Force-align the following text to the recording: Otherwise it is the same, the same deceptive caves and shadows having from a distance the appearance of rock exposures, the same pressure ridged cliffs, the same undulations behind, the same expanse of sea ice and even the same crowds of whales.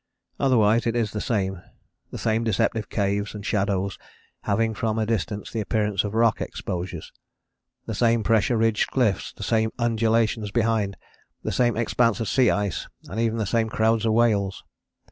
Otherwise 0.39 0.87
it 0.87 0.95
is 0.95 1.11
the 1.11 1.21
same, 1.21 1.61
the 2.09 2.17
same 2.17 2.43
deceptive 2.43 2.89
caves 2.89 3.35
and 3.35 3.45
shadows 3.45 3.99
having 4.45 4.73
from 4.73 4.97
a 4.97 5.05
distance 5.05 5.51
the 5.51 5.59
appearance 5.59 6.03
of 6.03 6.15
rock 6.15 6.41
exposures, 6.41 7.11
the 7.85 7.93
same 7.93 8.23
pressure 8.23 8.57
ridged 8.57 8.89
cliffs, 8.89 9.31
the 9.31 9.43
same 9.43 9.69
undulations 9.77 10.49
behind, 10.49 10.97
the 11.43 11.51
same 11.51 11.77
expanse 11.77 12.19
of 12.19 12.27
sea 12.27 12.49
ice 12.49 12.87
and 13.09 13.19
even 13.19 13.37
the 13.37 13.45
same 13.45 13.69
crowds 13.69 14.03
of 14.03 14.13
whales. 14.13 14.63